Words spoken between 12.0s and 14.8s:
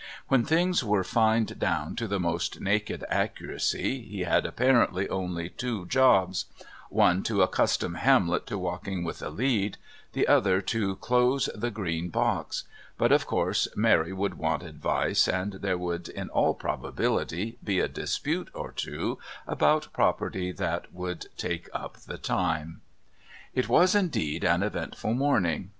box; but of course Mary would want